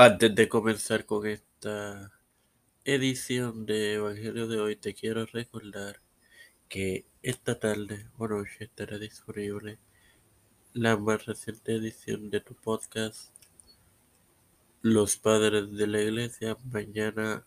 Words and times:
Antes 0.00 0.32
de 0.32 0.48
comenzar 0.48 1.06
con 1.06 1.26
esta 1.26 2.12
edición 2.84 3.66
de 3.66 3.94
Evangelio 3.94 4.46
de 4.46 4.60
hoy, 4.60 4.76
te 4.76 4.94
quiero 4.94 5.26
recordar 5.26 6.00
que 6.68 7.04
esta 7.20 7.58
tarde 7.58 8.06
o 8.16 8.28
noche 8.28 8.62
estará 8.66 8.96
disponible 8.96 9.80
la 10.72 10.96
más 10.96 11.26
reciente 11.26 11.74
edición 11.74 12.30
de 12.30 12.40
tu 12.40 12.54
podcast 12.54 13.32
Los 14.82 15.16
Padres 15.16 15.72
de 15.72 15.88
la 15.88 16.00
Iglesia. 16.00 16.56
Mañana 16.70 17.44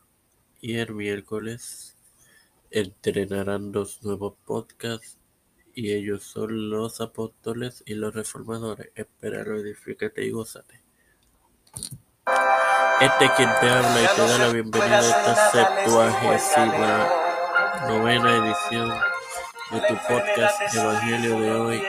y 0.59 0.75
el 0.75 0.93
miércoles 0.93 1.95
entrenarán 2.69 3.71
dos 3.71 4.03
nuevos 4.03 4.35
podcasts 4.45 5.17
y 5.73 5.93
ellos 5.93 6.23
son 6.23 6.69
los 6.69 6.99
apóstoles 6.99 7.81
y 7.85 7.93
los 7.93 8.13
reformadores. 8.13 8.91
Espéralo, 8.93 9.57
edifícate 9.57 10.25
y 10.25 10.31
gozate. 10.31 10.90
Este 13.01 13.25
es 13.25 13.31
quien 13.31 13.49
te 13.59 13.67
habla 13.67 14.01
y 14.01 14.15
te 14.15 14.27
da 14.27 14.37
la 14.37 14.47
bienvenida 14.49 14.97
a 14.97 15.01
esta 15.01 15.51
septuagésima 15.51 17.09
novena 17.87 18.31
edición 18.35 18.89
de 19.71 19.81
tu 19.81 19.97
podcast 20.07 20.75
Evangelio 20.75 21.39
de 21.39 21.51
hoy. 21.51 21.83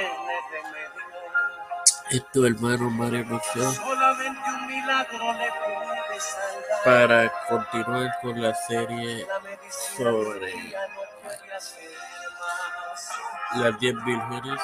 Es 2.12 2.26
tu 2.32 2.46
hermano 2.46 2.88
Mario 2.88 3.24
Lucio 3.24 3.74
para 6.82 7.30
continuar 7.46 8.18
con 8.22 8.40
la 8.40 8.54
serie 8.54 9.26
sobre 9.96 10.74
las 13.56 13.78
10 13.78 14.04
vírgenes 14.04 14.60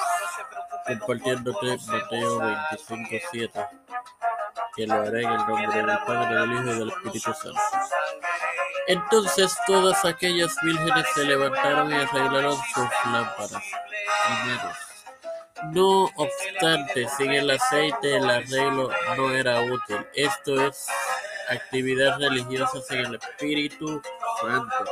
compartiéndote 0.87 1.77
Mateo 1.87 2.41
25.7 2.41 3.88
que 4.79 4.87
lo 4.87 4.93
haré 4.93 5.23
en 5.23 5.31
el 5.31 5.37
nombre 5.45 5.83
del 5.83 5.99
Padre, 6.07 6.35
del 6.35 6.53
Hijo 6.53 6.63
y 6.63 6.79
del 6.79 6.89
Espíritu 6.89 7.33
Santo. 7.33 7.61
Entonces 8.87 9.57
todas 9.67 10.05
aquellas 10.05 10.55
vírgenes 10.63 11.05
se 11.13 11.25
levantaron 11.25 11.91
y 11.91 11.95
arreglaron 11.95 12.55
sus 12.73 12.89
lámparas. 13.11 13.63
No 15.73 16.05
obstante, 16.15 17.09
sin 17.17 17.33
el 17.33 17.51
aceite 17.51 18.15
el 18.15 18.29
arreglo 18.29 18.89
no 19.17 19.31
era 19.31 19.59
útil. 19.59 20.07
Esto 20.13 20.61
es 20.65 20.87
actividad 21.49 22.17
religiosa 22.17 22.79
sin 22.81 22.99
el 22.99 23.15
Espíritu 23.15 24.01
Santo. 24.39 24.85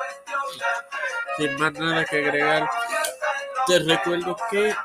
Sin 1.38 1.58
más 1.62 1.72
nada 1.72 2.04
que 2.04 2.18
agregar, 2.18 2.70
te 3.68 3.80
recuerdo 3.80 4.36
que 4.52 4.76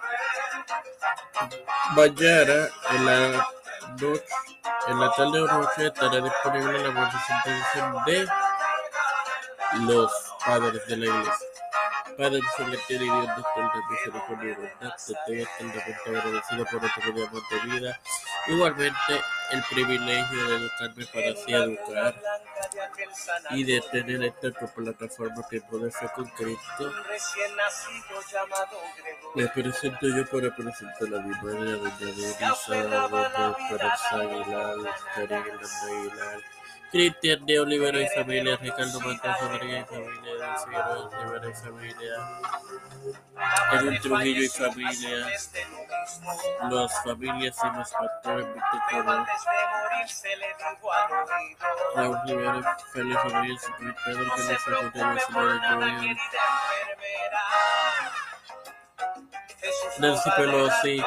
mañana 1.97 2.69
en 2.91 3.07
la 3.07 3.49
noche 4.01 4.23
en 4.89 5.01
la 5.01 5.11
tarde 5.13 5.41
o 5.41 5.47
noche 5.47 5.87
estará 5.87 6.21
disponible 6.21 6.79
la 6.79 6.93
edición 7.47 8.05
de 8.07 8.29
Los 9.81 10.13
Padres 10.45 10.87
de 10.87 10.97
la 10.97 11.07
Iglesia. 11.07 11.47
Padre 12.17 12.41
celestial 12.57 13.03
y 13.03 13.05
Dios 13.05 13.27
de 13.27 13.33
de 13.33 13.81
misericordia 13.91 14.51
y 14.51 14.55
bondad, 14.55 14.97
te 15.07 15.13
estoy 15.13 15.43
eternamente 15.43 16.09
agradecido 16.09 16.65
por 16.67 16.83
más 16.83 17.43
de 17.51 17.71
vida. 17.71 18.01
Igualmente, 18.49 19.21
el 19.53 19.63
privilegio 19.71 20.49
de 20.49 20.57
educarme 20.57 21.07
para 21.07 21.31
así 21.31 21.53
educar 21.53 22.15
y 23.51 23.65
de 23.65 23.81
tener 23.93 24.25
esta 24.25 24.51
plataforma 24.67 25.47
Tiempo 25.49 25.79
de 25.79 25.91
Fe 25.91 26.07
con 26.15 26.25
Cristo. 26.31 26.93
Me 29.35 29.47
presento 29.49 30.09
yo 30.09 30.27
para 30.27 30.55
presentar 30.57 31.09
a 31.15 31.23
mi 31.23 31.35
madre, 31.37 31.73
a 31.73 31.77
doña 31.77 31.97
Denisa, 31.99 32.73
a 32.73 33.09
doña 33.09 33.57
Esperanza 33.59 34.17
Aguilar, 34.17 34.77
Cristian 36.91 37.47
de 37.47 37.61
Olivero 37.61 38.01
y 38.01 38.09
familia, 38.09 38.57
Ricardo 38.57 39.01
Matanza 39.01 39.49
Vargas 39.49 39.83
y 39.83 39.95
familia, 39.95 40.32
Delciro 40.43 41.11
Rivera 41.11 41.49
y 41.49 41.55
familia, 41.55 42.15
Trujillo 44.03 44.43
y 44.43 44.49
familia, 44.49 45.19
las 46.69 47.05
familias 47.05 47.57
y 47.63 47.77
los 47.77 47.91
pastores 47.93 48.47
viticolos, 48.55 49.29
Raúl 51.95 52.19
Rivera, 52.27 52.77
Félix 52.93 53.25
Rodríguez 53.25 53.63
Pedro 54.05 54.25
la 54.25 54.59
ciudad 54.59 54.83
de 54.91 56.17
Nancy 59.99 60.31
Pelosi, 60.37 61.05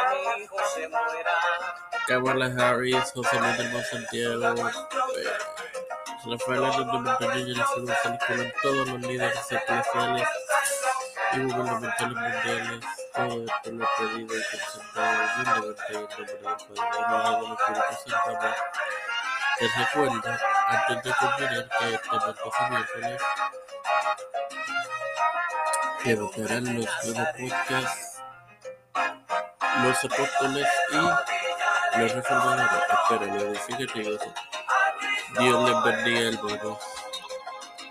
Kamala 2.07 2.45
Harris, 2.45 3.11
José 3.13 3.39
Manuel 3.39 3.85
Santiago, 3.85 4.69
eh, 4.69 5.84
Rafael 6.27 6.63
Hernández 6.63 6.87
Montañez 6.87 7.47
y 7.47 7.53
González 7.53 8.19
Colón, 8.25 8.53
todos 8.61 8.87
los 8.87 9.01
líderes 9.01 9.51
eclesiales 9.51 10.27
y 11.33 11.39
gubernamentales 11.39 12.17
mundiales, 12.17 12.85
todo 13.13 13.45
esto 13.45 13.71
lo 13.71 13.85
pedido 13.97 14.35
y 14.35 14.43
presentado 14.49 15.11
en 15.37 15.43
nombre 15.43 15.63
del 15.63 15.75
Padre, 15.75 17.45
Santo. 18.05 18.47
Te 19.57 19.65
antes 20.67 21.03
de 21.03 21.13
terminar, 21.13 21.69
que 21.79 21.93
este 21.93 22.15
martes 22.17 22.69
miércoles 22.69 23.21
evocarán 26.05 26.63
los 26.75 26.89
nuevos 27.05 28.05
los 29.83 30.05
apóstoles 30.05 30.67
y 30.91 31.99
los 31.99 32.11
reformadores. 32.13 32.67
Espero 32.93 33.25
lo 33.25 33.41
edifique 33.41 33.83
y 33.83 34.54
Dios 35.33 35.69
les 35.69 35.83
bendiga, 35.83 36.19
hermanos. 36.29 36.77